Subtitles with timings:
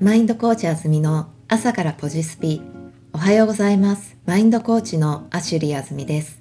[0.00, 2.62] マインドコーチあずみの朝からポジスピ。
[3.12, 4.16] おはようございます。
[4.24, 6.40] マインドコーチのアシュリーあずみです。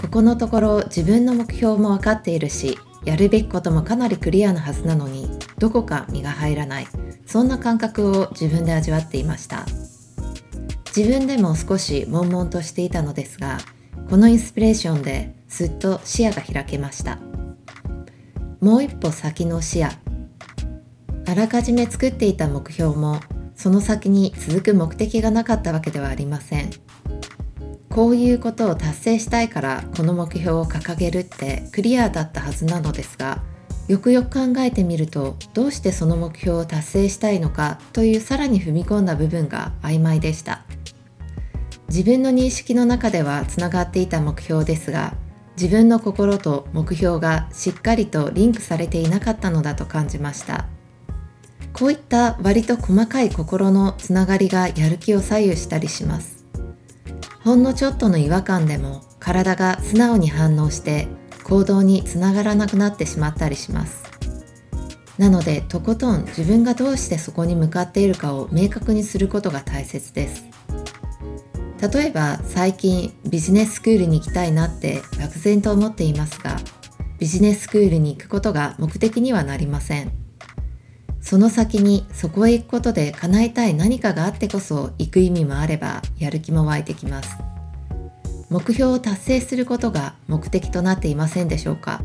[0.00, 6.88] ここのところ自分の目標も分かっているしやるべきこともかなりクリアなはずなのにどこか身が入らない。
[7.24, 9.64] そんな感覚を自分で味わっていました。
[10.96, 13.58] 自分でも少し悶々としていたのですが
[14.10, 17.20] このインスピレーションですっと視野が開けました。
[18.60, 19.90] もう一歩先の視野
[21.32, 23.18] あらかじめ作っていた目標も
[23.54, 26.68] その先に続く目的がなかったわけではありません。
[27.88, 33.42] こういうことを達成したいからこの目標を掲げるってクリアだったはずなのですが
[33.88, 40.64] よくよく考えてみるとどうしてその目標を達成したいのかというさらに踏み込んだ部分が曖昧でした。
[41.88, 45.14] 自分の認識の中ではつながっていた目標ですが
[45.56, 50.68] 自分の心と目標がしっかりとリンクされていなかったのだと感じました。
[51.72, 56.44] こういった割と細かい心のつながりがやる気を左右したりします。
[57.44, 61.08] ほんのちょっとの違和感でも体が素直に反応して
[61.44, 64.02] 行動につながらなくなってしまったりします。
[65.18, 70.44] なのでとことん自分がどうしてそこに向かっているかを明確にすることが大切です。
[71.92, 76.56] 例えば最近ビジネススクールに行きたいなって漠然と思っていますが
[77.18, 80.21] ビジネススクールに行くことが目的にはなりません。
[81.22, 87.38] その先にそこへ行くことで叶えたい何かがあってこそ行く意味もあればやる気も湧いてきます。
[88.50, 92.02] 目標を達成することが目的となっていませんでしょうか？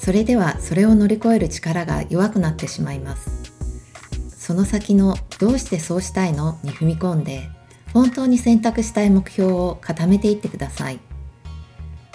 [0.00, 3.30] それではそれを乗り越える力が弱くなってしまいます。
[4.30, 7.48] その先のどうしてそうしたいのに踏み込んで
[7.92, 10.98] 本当に選択したい目標を固めていってください。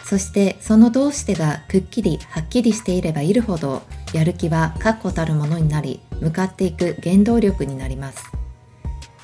[0.03, 3.84] そしてそのどうしてがくっきりはっきりしていればいるほど
[4.16, 8.32] やる気は確固たるものになり向かっていく原動力になります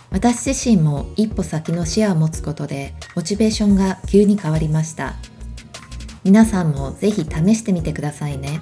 [0.09, 5.15] 私自身も一歩先の視野を持つことでモチベーションが急に変わりました
[6.23, 8.61] 皆さんもぜひ試してみてくださいね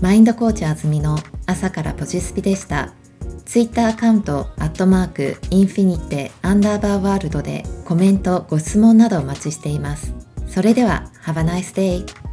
[0.00, 2.94] マインドコーチあずみの朝からポジスピでした
[3.44, 10.12] ツイッターアカウント、アットマーク、インフィニテ、アンダーバーワールドでコメント、ご質問などお待ちしています。
[10.46, 12.27] それでは、Have a nice day!